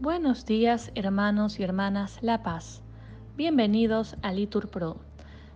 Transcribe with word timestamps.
Buenos 0.00 0.46
días 0.46 0.90
hermanos 0.94 1.60
y 1.60 1.62
hermanas 1.62 2.18
La 2.22 2.42
Paz. 2.42 2.82
Bienvenidos 3.36 4.16
a 4.22 4.32
Litur 4.32 4.68
Pro. 4.68 4.96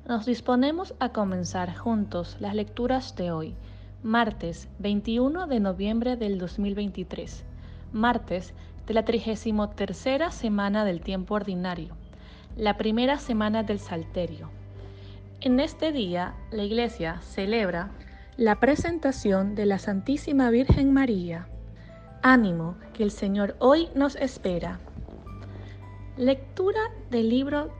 Nos 0.08 0.24
disponemos 0.24 0.94
a 1.00 1.08
comenzar 1.08 1.76
juntos 1.76 2.36
las 2.38 2.54
lecturas 2.54 3.16
de 3.16 3.32
hoy, 3.32 3.54
martes 4.02 4.68
21 4.78 5.48
de 5.48 5.58
noviembre 5.58 6.16
del 6.16 6.38
2023, 6.38 7.44
martes 7.92 8.54
de 8.86 8.94
la 8.94 9.04
33 9.04 10.04
semana 10.30 10.84
del 10.84 11.00
tiempo 11.00 11.34
ordinario, 11.34 11.96
la 12.56 12.76
primera 12.76 13.18
semana 13.18 13.64
del 13.64 13.80
Salterio. 13.80 14.48
En 15.40 15.58
este 15.58 15.90
día 15.90 16.34
la 16.50 16.62
Iglesia 16.62 17.20
celebra 17.20 17.90
la 18.36 18.56
presentación 18.56 19.54
de 19.54 19.64
la 19.64 19.78
Santísima 19.78 20.50
Virgen 20.50 20.92
María 20.92 21.48
Ánimo, 22.22 22.76
que 22.92 23.02
el 23.02 23.10
Señor 23.10 23.56
hoy 23.60 23.88
nos 23.94 24.14
espera. 24.16 24.78
Lectura 26.18 26.80
del 27.10 27.30
libro 27.30 27.70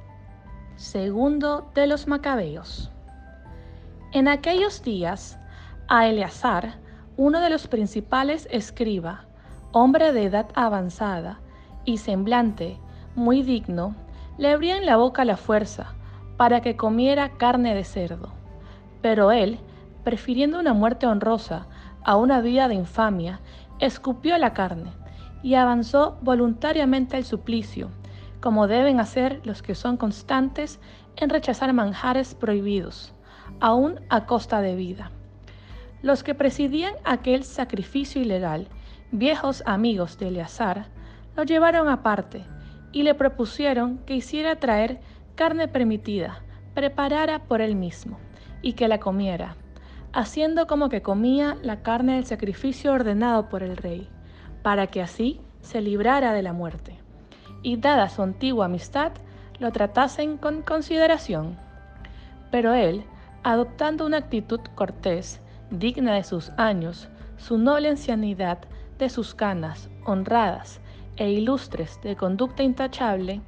segundo 0.76 1.70
de 1.74 1.86
los 1.86 2.06
Macabeos. 2.06 2.90
En 4.12 4.28
aquellos 4.28 4.82
días, 4.82 5.38
a 5.88 6.06
Eleazar, 6.06 6.76
uno 7.18 7.40
de 7.40 7.50
los 7.50 7.68
principales 7.68 8.48
escriba, 8.50 9.26
hombre 9.72 10.12
de 10.12 10.24
edad 10.24 10.46
avanzada 10.54 11.38
y 11.84 11.98
semblante 11.98 12.78
muy 13.14 13.42
digno, 13.42 13.94
le 14.38 14.52
abría 14.52 14.78
en 14.78 14.86
la 14.86 14.96
boca 14.96 15.26
la 15.26 15.36
fuerza 15.36 15.92
para 16.38 16.62
que 16.62 16.76
comiera 16.76 17.36
carne 17.36 17.74
de 17.74 17.84
cerdo. 17.84 18.32
Pero 19.02 19.32
él, 19.32 19.58
prefiriendo 20.06 20.60
una 20.60 20.72
muerte 20.72 21.08
honrosa 21.08 21.66
a 22.04 22.14
una 22.14 22.40
vida 22.40 22.68
de 22.68 22.76
infamia, 22.76 23.40
escupió 23.80 24.38
la 24.38 24.52
carne 24.52 24.92
y 25.42 25.54
avanzó 25.54 26.16
voluntariamente 26.22 27.16
al 27.16 27.24
suplicio, 27.24 27.90
como 28.40 28.68
deben 28.68 29.00
hacer 29.00 29.40
los 29.42 29.62
que 29.62 29.74
son 29.74 29.96
constantes 29.96 30.78
en 31.16 31.28
rechazar 31.28 31.72
manjares 31.72 32.36
prohibidos, 32.36 33.14
aún 33.58 33.98
a 34.08 34.26
costa 34.26 34.60
de 34.60 34.76
vida. 34.76 35.10
Los 36.02 36.22
que 36.22 36.36
presidían 36.36 36.94
aquel 37.02 37.42
sacrificio 37.42 38.22
ilegal, 38.22 38.68
viejos 39.10 39.64
amigos 39.66 40.18
de 40.18 40.28
Eleazar, 40.28 40.86
lo 41.36 41.42
llevaron 41.42 41.88
aparte 41.88 42.44
y 42.92 43.02
le 43.02 43.16
propusieron 43.16 43.98
que 44.06 44.14
hiciera 44.14 44.60
traer 44.60 45.00
carne 45.34 45.66
permitida, 45.66 46.44
preparara 46.74 47.40
por 47.40 47.60
él 47.60 47.74
mismo, 47.74 48.20
y 48.62 48.74
que 48.74 48.86
la 48.86 49.00
comiera 49.00 49.56
haciendo 50.16 50.66
como 50.66 50.88
que 50.88 51.02
comía 51.02 51.58
la 51.60 51.82
carne 51.82 52.14
del 52.14 52.24
sacrificio 52.24 52.90
ordenado 52.94 53.50
por 53.50 53.62
el 53.62 53.76
rey, 53.76 54.08
para 54.62 54.86
que 54.86 55.02
así 55.02 55.42
se 55.60 55.82
librara 55.82 56.32
de 56.32 56.40
la 56.40 56.54
muerte. 56.54 56.98
Y 57.62 57.76
dada 57.76 58.08
su 58.08 58.22
antigua 58.22 58.64
amistad, 58.64 59.12
lo 59.58 59.70
tratasen 59.72 60.38
con 60.38 60.62
consideración. 60.62 61.58
Pero 62.50 62.72
él, 62.72 63.04
adoptando 63.42 64.06
una 64.06 64.16
actitud 64.16 64.60
cortés, 64.74 65.42
digna 65.70 66.14
de 66.14 66.24
sus 66.24 66.50
años, 66.56 67.10
su 67.36 67.58
noble 67.58 67.90
ancianidad, 67.90 68.60
de 68.98 69.10
sus 69.10 69.34
canas, 69.34 69.90
honradas 70.06 70.80
e 71.16 71.28
ilustres 71.28 72.00
de 72.02 72.16
conducta 72.16 72.62
intachable, 72.62 73.42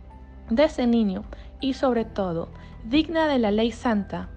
de 0.50 0.64
ese 0.64 0.86
niño 0.86 1.24
y 1.60 1.72
sobre 1.72 2.04
todo 2.04 2.50
digna 2.84 3.26
de 3.26 3.38
la 3.38 3.52
ley 3.52 3.72
santa, 3.72 4.28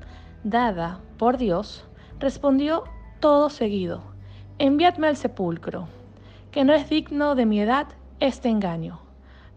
dada 0.45 1.01
por 1.17 1.37
Dios, 1.37 1.85
Respondió 2.21 2.83
todo 3.19 3.49
seguido, 3.49 4.03
enviadme 4.59 5.07
al 5.07 5.17
sepulcro, 5.17 5.87
que 6.51 6.63
no 6.63 6.71
es 6.71 6.87
digno 6.87 7.33
de 7.33 7.47
mi 7.47 7.59
edad 7.59 7.87
este 8.19 8.47
engaño. 8.47 8.99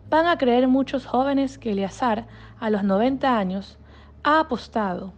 Van 0.08 0.26
a 0.26 0.38
creer 0.38 0.66
muchos 0.66 1.04
jóvenes 1.04 1.58
que 1.58 1.72
Eleazar, 1.72 2.26
a 2.58 2.70
los 2.70 2.82
90 2.82 3.36
años, 3.36 3.76
ha 4.22 4.40
apostado, 4.40 5.12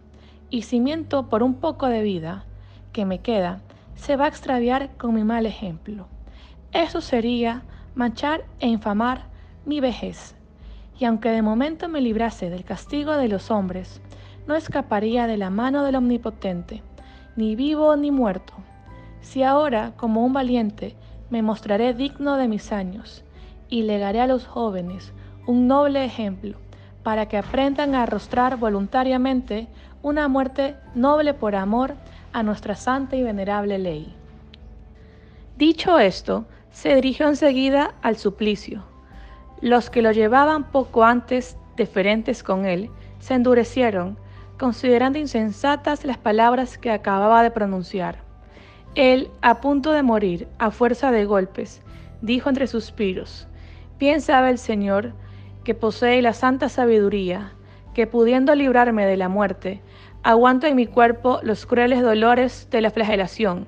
y 0.49 0.63
si 0.63 0.81
miento 0.81 1.29
por 1.29 1.41
un 1.41 1.53
poco 1.53 1.87
de 1.87 2.01
vida 2.01 2.43
que 2.91 3.05
me 3.05 3.19
queda, 3.19 3.61
se 3.95 4.17
va 4.17 4.25
a 4.25 4.27
extraviar 4.27 4.97
con 4.97 5.13
mi 5.13 5.23
mal 5.23 5.45
ejemplo. 5.45 6.07
Eso 6.73 6.99
sería 6.99 7.63
manchar 7.95 8.43
e 8.59 8.67
infamar 8.67 9.21
mi 9.65 9.79
vejez. 9.79 10.35
Y 10.99 11.05
aunque 11.05 11.29
de 11.29 11.41
momento 11.41 11.87
me 11.87 12.01
librase 12.01 12.49
del 12.49 12.65
castigo 12.65 13.15
de 13.15 13.29
los 13.29 13.51
hombres, 13.51 14.01
no 14.47 14.55
escaparía 14.55 15.27
de 15.27 15.37
la 15.37 15.49
mano 15.49 15.85
del 15.85 15.95
Omnipotente 15.95 16.83
ni 17.37 17.55
vivo 17.55 17.95
ni 17.95 18.11
muerto. 18.11 18.53
Si 19.21 19.43
ahora, 19.43 19.93
como 19.95 20.25
un 20.25 20.33
valiente, 20.33 20.95
me 21.29 21.41
mostraré 21.41 21.93
digno 21.93 22.35
de 22.35 22.47
mis 22.47 22.73
años, 22.73 23.23
y 23.69 23.83
legaré 23.83 24.19
a 24.21 24.27
los 24.27 24.45
jóvenes 24.45 25.13
un 25.45 25.67
noble 25.67 26.03
ejemplo, 26.03 26.57
para 27.03 27.27
que 27.27 27.37
aprendan 27.37 27.95
a 27.95 28.03
arrostrar 28.03 28.57
voluntariamente 28.57 29.67
una 30.01 30.27
muerte 30.27 30.75
noble 30.93 31.33
por 31.33 31.55
amor 31.55 31.93
a 32.33 32.43
nuestra 32.43 32.75
santa 32.75 33.15
y 33.15 33.23
venerable 33.23 33.77
ley. 33.77 34.13
Dicho 35.57 35.99
esto, 35.99 36.45
se 36.71 36.95
dirigió 36.95 37.27
enseguida 37.27 37.95
al 38.01 38.17
suplicio. 38.17 38.83
Los 39.61 39.89
que 39.89 40.01
lo 40.01 40.11
llevaban 40.11 40.65
poco 40.65 41.03
antes 41.03 41.57
deferentes 41.77 42.43
con 42.43 42.65
él, 42.65 42.89
se 43.19 43.33
endurecieron 43.33 44.17
considerando 44.57 45.19
insensatas 45.19 46.03
las 46.03 46.17
palabras 46.17 46.77
que 46.77 46.91
acababa 46.91 47.43
de 47.43 47.51
pronunciar. 47.51 48.23
Él, 48.95 49.29
a 49.41 49.61
punto 49.61 49.91
de 49.91 50.03
morir, 50.03 50.47
a 50.57 50.71
fuerza 50.71 51.11
de 51.11 51.25
golpes, 51.25 51.81
dijo 52.21 52.49
entre 52.49 52.67
suspiros, 52.67 53.47
Bien 53.99 54.21
sabe 54.21 54.49
el 54.49 54.57
Señor 54.57 55.13
que 55.63 55.75
posee 55.75 56.21
la 56.21 56.33
santa 56.33 56.69
sabiduría, 56.69 57.53
que 57.93 58.07
pudiendo 58.07 58.55
librarme 58.55 59.05
de 59.05 59.17
la 59.17 59.29
muerte, 59.29 59.81
aguanto 60.23 60.67
en 60.67 60.75
mi 60.75 60.87
cuerpo 60.87 61.39
los 61.43 61.65
crueles 61.65 62.01
dolores 62.01 62.69
de 62.71 62.81
la 62.81 62.91
flagelación, 62.91 63.67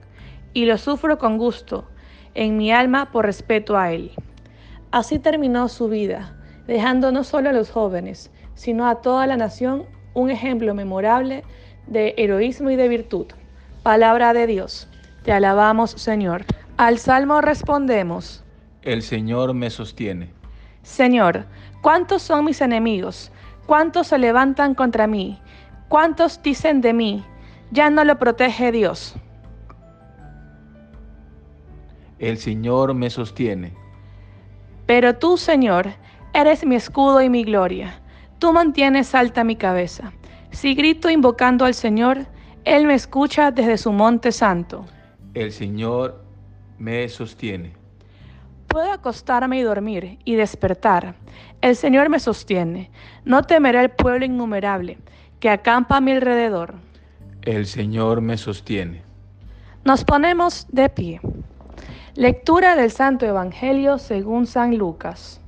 y 0.53 0.66
lo 0.66 0.77
sufro 0.77 1.17
con 1.17 1.38
gusto, 1.38 1.88
en 2.33 2.57
mi 2.57 2.71
alma 2.71 3.11
por 3.11 3.25
respeto 3.25 3.77
a 3.77 3.91
Él. 3.91 4.11
Así 4.91 5.19
terminó 5.19 5.67
su 5.67 5.89
vida, 5.89 6.35
dejando 6.67 7.11
no 7.11 7.23
solo 7.23 7.50
a 7.50 7.53
los 7.53 7.69
jóvenes, 7.69 8.31
sino 8.56 8.88
a 8.88 9.01
toda 9.01 9.27
la 9.27 9.38
nación 9.38 9.85
un 10.19 10.30
ejemplo 10.30 10.74
memorable 10.74 11.44
de 11.88 12.13
heroísmo 12.18 12.69
y 12.69 12.75
de 12.75 12.88
virtud. 12.88 13.28
Palabra 13.84 14.34
de 14.34 14.47
Dios. 14.47 14.88
Te 15.24 15.31
alabamos, 15.31 15.91
Señor. 15.91 16.46
Al 16.78 16.97
salmo 16.97 17.41
respondemos. 17.41 18.44
El 18.84 19.02
Señor 19.02 19.53
me 19.53 19.69
sostiene. 19.69 20.30
Señor, 20.84 21.46
¿cuántos 21.81 22.22
son 22.22 22.46
mis 22.46 22.62
enemigos? 22.62 23.31
¿Cuántos 23.66 24.07
se 24.07 24.18
levantan 24.18 24.75
contra 24.75 25.07
mí? 25.07 25.40
¿Cuántos 25.90 26.41
dicen 26.41 26.81
de 26.81 26.94
mí? 26.94 27.24
Ya 27.72 27.90
no 27.90 28.03
lo 28.03 28.18
protege 28.18 28.72
Dios. 28.72 29.16
El 32.19 32.38
Señor 32.38 32.94
me 32.94 33.09
sostiene. 33.09 33.74
Pero 34.86 35.16
tú, 35.16 35.38
Señor, 35.38 35.88
eres 36.34 36.66
mi 36.66 36.75
escudo 36.75 37.22
y 37.22 37.30
mi 37.30 37.44
gloria. 37.44 38.01
Tú 38.39 38.53
mantienes 38.53 39.13
alta 39.16 39.44
mi 39.44 39.57
cabeza. 39.57 40.13
Si 40.51 40.73
grito 40.73 41.09
invocando 41.09 41.66
al 41.66 41.73
Señor, 41.73 42.25
Él 42.63 42.88
me 42.88 42.94
escucha 42.94 43.51
desde 43.51 43.77
su 43.77 43.91
monte 43.91 44.31
santo. 44.31 44.85
El 45.33 45.51
Señor 45.51 46.23
me 46.77 47.07
sostiene. 47.09 47.73
Puedo 48.67 48.91
acostarme 48.91 49.59
y 49.59 49.63
dormir 49.63 50.19
y 50.23 50.35
despertar. 50.35 51.16
El 51.59 51.75
Señor 51.75 52.07
me 52.07 52.19
sostiene. 52.19 52.91
No 53.25 53.44
temeré 53.44 53.81
el 53.81 53.89
pueblo 53.89 54.25
innumerable 54.25 54.97
que 55.41 55.50
acampa 55.50 55.97
a 55.97 56.01
mi 56.01 56.11
alrededor. 56.13 56.75
El 57.41 57.66
Señor 57.66 58.21
me 58.21 58.38
sostiene. 58.38 59.01
Nos 59.83 60.06
ponemos 60.06 60.66
de 60.71 60.88
pie. 60.88 61.19
Lectura 62.15 62.75
del 62.75 62.92
Santo 62.92 63.25
Evangelio 63.25 63.97
según 63.97 64.45
San 64.45 64.77
Lucas. 64.77 65.42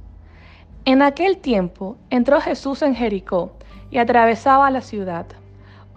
En 0.84 1.04
aquel 1.04 1.38
tiempo 1.38 1.96
entró 2.10 2.42
Jesús 2.42 2.82
en 2.82 2.96
Jericó 2.96 3.52
y 3.92 4.00
atravesaba 4.00 4.72
la 4.72 4.82
ciudad. 4.82 5.28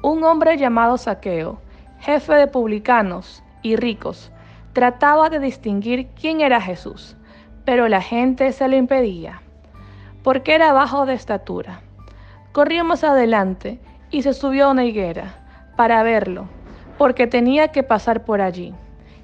Un 0.03 0.23
hombre 0.25 0.59
llamado 0.59 0.99
Saqueo, 0.99 1.59
jefe 2.01 2.35
de 2.35 2.47
publicanos 2.49 3.43
y 3.63 3.77
ricos, 3.77 4.31
trataba 4.75 5.31
de 5.31 5.39
distinguir 5.39 6.09
quién 6.21 6.43
era 6.43 6.61
Jesús, 6.61 7.17
pero 7.65 7.89
la 7.89 8.03
gente 8.03 8.53
se 8.53 8.69
lo 8.69 8.77
impedía, 8.77 9.41
porque 10.23 10.55
era 10.55 10.75
bajo 10.75 11.07
de 11.07 11.15
estatura. 11.15 11.81
Corrió 12.53 12.85
más 12.85 13.05
adelante 13.05 13.81
y 14.11 14.21
se 14.21 14.35
subió 14.35 14.67
a 14.67 14.73
una 14.73 14.85
higuera 14.85 15.73
para 15.77 16.03
verlo, 16.03 16.47
porque 16.99 17.27
tenía 17.27 17.69
que 17.69 17.85
pasar 17.85 18.27
por 18.27 18.43
allí. 18.43 18.75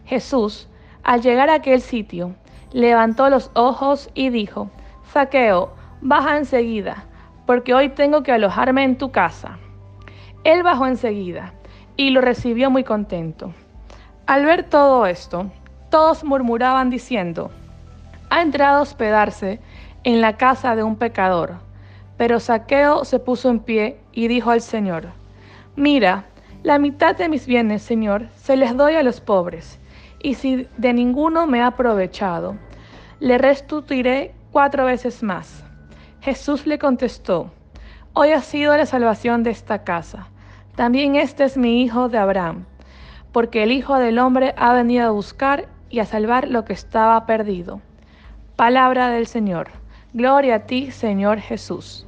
Jesús, 0.06 0.70
al 1.02 1.20
llegar 1.20 1.50
a 1.50 1.56
aquel 1.56 1.82
sitio, 1.82 2.34
levantó 2.72 3.28
los 3.28 3.50
ojos 3.54 4.08
y 4.14 4.30
dijo, 4.30 4.70
Saqueo, 5.12 5.72
baja 6.00 6.36
enseguida, 6.36 7.04
porque 7.44 7.74
hoy 7.74 7.88
tengo 7.88 8.22
que 8.22 8.30
alojarme 8.30 8.84
en 8.84 8.96
tu 8.96 9.10
casa. 9.10 9.58
Él 10.44 10.62
bajó 10.62 10.86
enseguida 10.86 11.52
y 11.96 12.10
lo 12.10 12.20
recibió 12.20 12.70
muy 12.70 12.84
contento. 12.84 13.52
Al 14.26 14.44
ver 14.44 14.62
todo 14.62 15.06
esto, 15.06 15.50
todos 15.90 16.22
murmuraban 16.22 16.90
diciendo, 16.90 17.50
ha 18.30 18.40
entrado 18.40 18.78
a 18.78 18.82
hospedarse 18.82 19.58
en 20.04 20.20
la 20.20 20.36
casa 20.36 20.76
de 20.76 20.84
un 20.84 20.94
pecador. 20.94 21.54
Pero 22.16 22.38
Saqueo 22.38 23.04
se 23.04 23.18
puso 23.18 23.50
en 23.50 23.58
pie 23.58 23.98
y 24.12 24.28
dijo 24.28 24.52
al 24.52 24.60
Señor, 24.60 25.08
Mira, 25.74 26.26
la 26.62 26.78
mitad 26.78 27.16
de 27.16 27.28
mis 27.28 27.48
bienes, 27.48 27.82
Señor, 27.82 28.28
se 28.36 28.56
les 28.56 28.76
doy 28.76 28.94
a 28.94 29.02
los 29.02 29.20
pobres, 29.20 29.80
y 30.22 30.34
si 30.34 30.68
de 30.76 30.92
ninguno 30.92 31.48
me 31.48 31.62
ha 31.62 31.66
aprovechado, 31.66 32.54
le 33.18 33.38
restituiré 33.38 34.34
cuatro 34.50 34.84
veces 34.84 35.22
más. 35.22 35.64
Jesús 36.20 36.66
le 36.66 36.78
contestó, 36.78 37.50
Hoy 38.12 38.32
ha 38.32 38.40
sido 38.40 38.76
la 38.76 38.86
salvación 38.86 39.42
de 39.42 39.50
esta 39.50 39.84
casa. 39.84 40.28
También 40.74 41.14
este 41.14 41.44
es 41.44 41.56
mi 41.56 41.82
hijo 41.82 42.08
de 42.08 42.18
Abraham, 42.18 42.64
porque 43.32 43.62
el 43.62 43.70
Hijo 43.70 43.98
del 43.98 44.18
Hombre 44.18 44.54
ha 44.56 44.72
venido 44.72 45.06
a 45.06 45.10
buscar 45.10 45.68
y 45.90 46.00
a 46.00 46.06
salvar 46.06 46.48
lo 46.48 46.64
que 46.64 46.72
estaba 46.72 47.24
perdido. 47.26 47.80
Palabra 48.56 49.08
del 49.10 49.26
Señor. 49.26 49.68
Gloria 50.12 50.56
a 50.56 50.66
ti, 50.66 50.90
Señor 50.90 51.38
Jesús. 51.38 52.06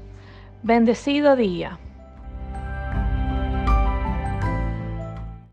Bendecido 0.63 1.37
día. 1.37 1.79